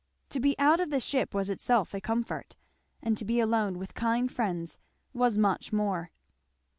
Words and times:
To 0.29 0.39
be 0.39 0.57
out 0.57 0.79
of 0.79 0.89
the 0.89 0.99
ship 0.99 1.35
was 1.35 1.51
itself 1.51 1.93
a 1.93 2.01
comfort, 2.01 2.55
and 3.03 3.15
to 3.19 3.23
be 3.23 3.39
alone 3.39 3.77
with 3.77 3.93
kind 3.93 4.31
friends 4.31 4.79
was 5.13 5.37
much 5.37 5.71
more. 5.71 6.09